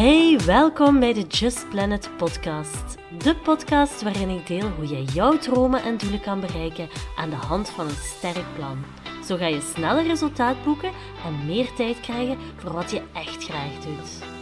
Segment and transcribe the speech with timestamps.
[0.00, 2.96] Hey, welkom bij de Just Planet podcast.
[3.18, 7.36] De podcast waarin ik deel hoe jij jouw dromen en doelen kan bereiken aan de
[7.36, 8.84] hand van een sterk plan.
[9.24, 10.90] Zo ga je sneller resultaat boeken
[11.24, 14.39] en meer tijd krijgen voor wat je echt graag doet.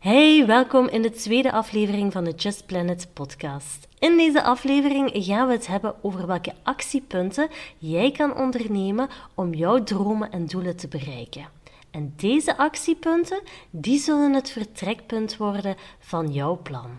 [0.00, 3.88] Hey, welkom in de tweede aflevering van de Just Planet podcast.
[3.98, 9.82] In deze aflevering gaan we het hebben over welke actiepunten jij kan ondernemen om jouw
[9.82, 11.48] dromen en doelen te bereiken.
[11.90, 13.40] En deze actiepunten,
[13.70, 16.90] die zullen het vertrekpunt worden van jouw plan.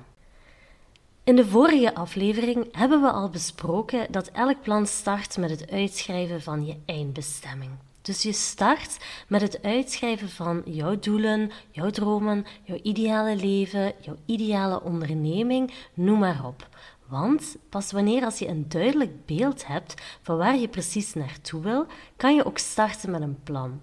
[1.23, 6.41] In de vorige aflevering hebben we al besproken dat elk plan start met het uitschrijven
[6.41, 7.71] van je eindbestemming.
[8.01, 8.97] Dus je start
[9.27, 16.19] met het uitschrijven van jouw doelen, jouw dromen, jouw ideale leven, jouw ideale onderneming, noem
[16.19, 16.69] maar op.
[17.07, 21.85] Want pas wanneer als je een duidelijk beeld hebt van waar je precies naartoe wil,
[22.15, 23.81] kan je ook starten met een plan.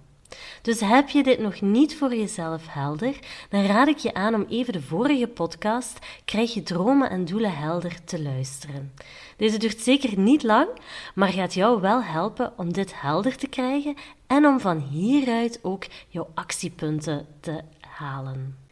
[0.62, 3.18] Dus heb je dit nog niet voor jezelf helder,
[3.50, 7.56] dan raad ik je aan om even de vorige podcast Krijg je dromen en doelen
[7.56, 8.92] helder te luisteren.
[9.36, 10.68] Deze duurt zeker niet lang,
[11.14, 15.84] maar gaat jou wel helpen om dit helder te krijgen en om van hieruit ook
[16.08, 18.66] jouw actiepunten te halen.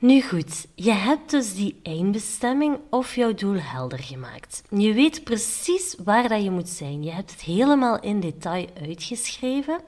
[0.00, 4.62] Nu goed, je hebt dus die eindbestemming of jouw doel helder gemaakt.
[4.70, 7.02] Je weet precies waar dat je moet zijn.
[7.02, 9.80] Je hebt het helemaal in detail uitgeschreven.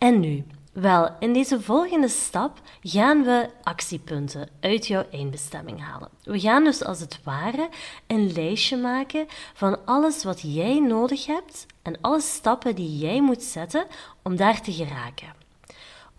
[0.00, 0.44] En nu?
[0.72, 6.08] Wel, in deze volgende stap gaan we actiepunten uit jouw eindbestemming halen.
[6.22, 7.68] We gaan dus als het ware
[8.06, 13.42] een lijstje maken van alles wat jij nodig hebt en alle stappen die jij moet
[13.42, 13.86] zetten
[14.22, 15.39] om daar te geraken.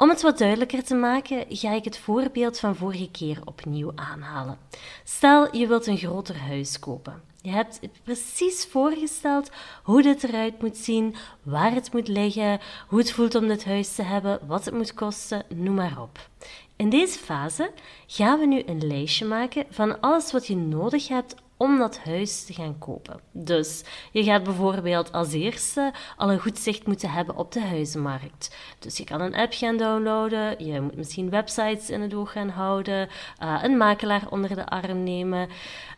[0.01, 4.57] Om het wat duidelijker te maken, ga ik het voorbeeld van vorige keer opnieuw aanhalen.
[5.03, 7.21] Stel, je wilt een groter huis kopen.
[7.41, 9.51] Je hebt precies voorgesteld
[9.83, 13.95] hoe dit eruit moet zien, waar het moet liggen, hoe het voelt om dit huis
[13.95, 16.29] te hebben, wat het moet kosten, noem maar op.
[16.75, 17.71] In deze fase
[18.07, 22.45] gaan we nu een lijstje maken van alles wat je nodig hebt om dat huis
[22.45, 23.19] te gaan kopen.
[23.31, 28.55] Dus je gaat bijvoorbeeld als eerste al een goed zicht moeten hebben op de huizenmarkt.
[28.79, 32.49] Dus je kan een app gaan downloaden, je moet misschien websites in het oog gaan
[32.49, 33.09] houden,
[33.43, 35.49] uh, een makelaar onder de arm nemen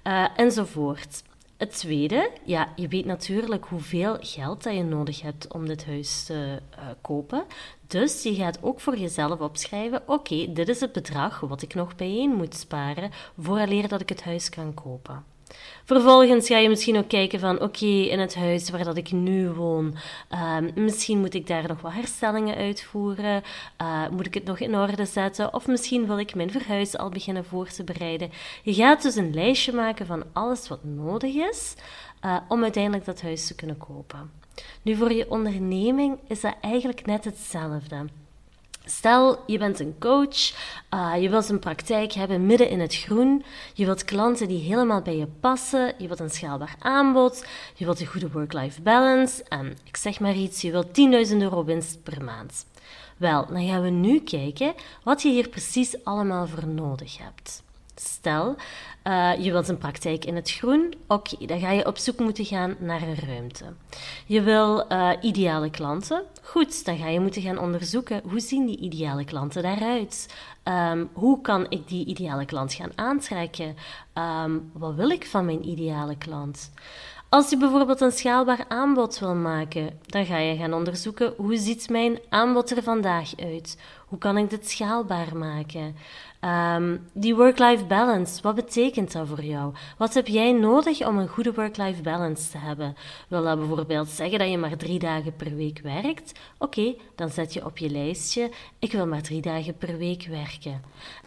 [0.03, 1.23] uh, enzovoort.
[1.57, 6.23] Het tweede, ja, je weet natuurlijk hoeveel geld dat je nodig hebt om dit huis
[6.23, 7.43] te uh, kopen.
[7.87, 11.95] Dus je gaat ook voor jezelf opschrijven: oké, dit is het bedrag wat ik nog
[11.95, 15.32] bijeen moet sparen vooraleer dat ik het huis kan kopen.
[15.85, 19.49] Vervolgens ga je misschien ook kijken van oké, in het huis waar dat ik nu
[19.49, 19.95] woon,
[20.31, 23.43] uh, misschien moet ik daar nog wat herstellingen uitvoeren,
[23.81, 27.09] uh, moet ik het nog in orde zetten of misschien wil ik mijn verhuis al
[27.09, 28.31] beginnen voor te bereiden.
[28.63, 31.75] Je gaat dus een lijstje maken van alles wat nodig is
[32.25, 34.31] uh, om uiteindelijk dat huis te kunnen kopen.
[34.81, 38.05] Nu, voor je onderneming is dat eigenlijk net hetzelfde.
[38.85, 40.53] Stel, je bent een coach,
[40.93, 45.01] uh, je wilt een praktijk hebben midden in het groen, je wilt klanten die helemaal
[45.01, 47.45] bij je passen, je wilt een schaalbaar aanbod,
[47.75, 50.87] je wilt een goede work-life balance en ik zeg maar iets, je wilt
[51.31, 52.65] 10.000 euro winst per maand.
[53.17, 54.73] Wel, dan gaan we nu kijken
[55.03, 57.63] wat je hier precies allemaal voor nodig hebt.
[57.95, 58.55] Stel,
[59.07, 60.93] uh, je wilt een praktijk in het groen.
[61.07, 63.65] Oké, dan ga je op zoek moeten gaan naar een ruimte.
[64.25, 66.23] Je wil uh, ideale klanten.
[66.41, 70.35] Goed, dan ga je moeten gaan onderzoeken hoe zien die ideale klanten daaruit.
[70.63, 73.75] Um, hoe kan ik die ideale klant gaan aantrekken?
[74.43, 76.71] Um, wat wil ik van mijn ideale klant?
[77.29, 81.89] Als je bijvoorbeeld een schaalbaar aanbod wil maken, dan ga je gaan onderzoeken hoe ziet
[81.89, 83.77] mijn aanbod er vandaag uit?
[84.13, 85.95] Hoe kan ik dit schaalbaar maken?
[86.41, 89.73] Um, die work-life balance, wat betekent dat voor jou?
[89.97, 92.95] Wat heb jij nodig om een goede work-life balance te hebben?
[93.27, 96.39] Wil dat bijvoorbeeld zeggen dat je maar drie dagen per week werkt?
[96.57, 100.81] Oké, dan zet je op je lijstje: ik wil maar drie dagen per week werken.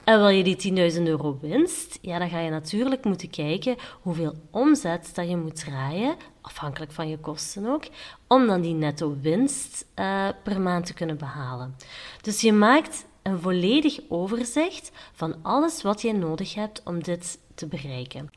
[0.05, 1.99] En wil je die 10.000 euro winst?
[2.03, 6.17] Ja, dan ga je natuurlijk moeten kijken hoeveel omzet dat je moet draaien,
[6.47, 7.85] afhankelijk van je kosten ook,
[8.27, 11.77] om dan die netto winst uh, per maand te kunnen behalen.
[12.21, 17.67] Dus je maakt een volledig overzicht van alles wat je nodig hebt om dit te
[17.67, 18.31] bereiken.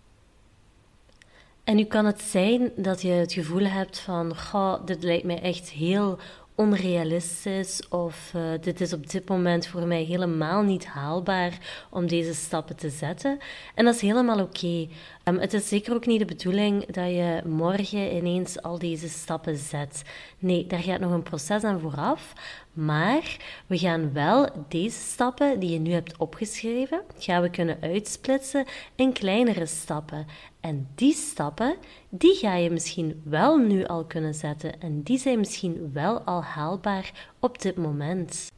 [1.64, 5.42] En nu kan het zijn dat je het gevoel hebt van, goh, dit lijkt mij
[5.42, 6.20] echt heel
[6.60, 11.58] onrealistisch of uh, dit is op dit moment voor mij helemaal niet haalbaar
[11.90, 13.40] om deze stappen te zetten.
[13.76, 14.88] En dat is helemaal oké.
[15.30, 19.58] Um, het is zeker ook niet de bedoeling dat je morgen ineens al deze stappen
[19.58, 20.02] zet.
[20.40, 22.34] Nee, daar gaat nog een proces aan vooraf.
[22.74, 23.38] Maar
[23.68, 28.66] we gaan wel deze stappen die je nu hebt opgeschreven, gaan we kunnen uitsplitsen
[28.96, 30.26] in kleinere stappen.
[30.60, 31.76] En die stappen,
[32.10, 36.44] die ga je misschien wel nu al kunnen zetten en die zijn misschien wel al
[36.44, 38.52] haalbaar op dit moment.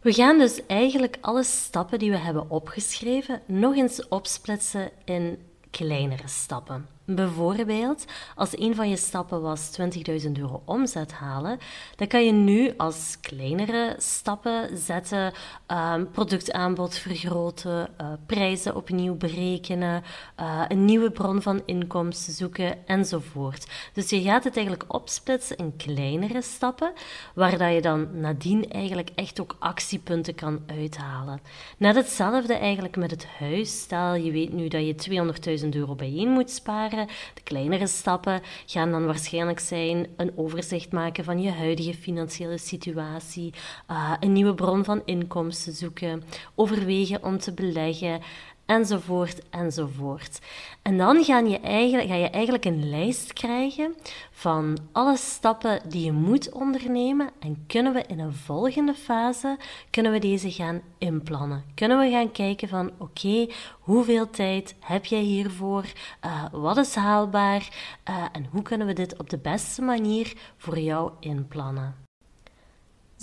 [0.00, 5.38] We gaan dus eigenlijk alle stappen die we hebben opgeschreven nog eens opsplitsen in
[5.74, 6.86] kleinere stappen.
[7.06, 8.04] Bijvoorbeeld,
[8.34, 11.58] als een van je stappen was 20.000 euro omzet halen,
[11.96, 15.32] dan kan je nu als kleinere stappen zetten,
[15.66, 20.02] um, productaanbod vergroten, uh, prijzen opnieuw berekenen,
[20.40, 23.66] uh, een nieuwe bron van inkomsten zoeken enzovoort.
[23.92, 26.92] Dus je gaat het eigenlijk opsplitsen in kleinere stappen,
[27.34, 31.40] waar dat je dan nadien eigenlijk echt ook actiepunten kan uithalen.
[31.76, 33.80] Net hetzelfde eigenlijk met het huis.
[33.80, 36.92] Stel, je weet nu dat je 200.000 euro bijeen moet sparen
[37.34, 43.52] de kleinere stappen gaan dan waarschijnlijk zijn een overzicht maken van je huidige financiële situatie,
[43.90, 46.22] uh, een nieuwe bron van inkomsten zoeken,
[46.54, 48.20] overwegen om te beleggen
[48.66, 50.38] enzovoort, enzovoort.
[50.82, 53.94] En dan ga je, eigenlijk, ga je eigenlijk een lijst krijgen
[54.30, 59.58] van alle stappen die je moet ondernemen en kunnen we in een volgende fase,
[59.90, 61.64] kunnen we deze gaan inplannen.
[61.74, 63.46] Kunnen we gaan kijken van, oké,
[63.80, 65.84] hoeveel tijd heb jij hiervoor?
[66.24, 67.68] Uh, wat is haalbaar?
[68.08, 72.04] Uh, en hoe kunnen we dit op de beste manier voor jou inplannen?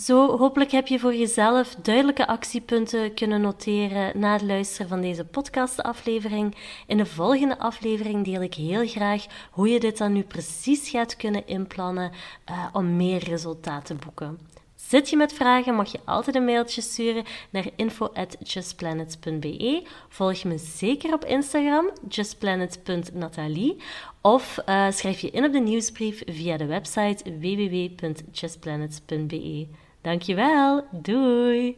[0.02, 5.26] Zo, hopelijk heb je voor jezelf duidelijke actiepunten kunnen noteren na het luisteren van deze
[5.26, 6.56] podcastaflevering.
[6.88, 11.16] In de volgende aflevering deel ik heel graag hoe je dit dan nu precies gaat
[11.16, 12.12] kunnen inplannen
[12.50, 14.40] uh, om meer resultaat te boeken.
[14.76, 19.84] Zit je met vragen, mag je altijd een mailtje sturen naar info@justplanet.be.
[20.10, 23.78] Volg me zeker op Instagram, justplanet.natalie.
[24.22, 29.68] Of uh, schrijf je in op de nieuwsbrief via de website www.justplanet.be.
[30.02, 31.78] Dankjewel, doei!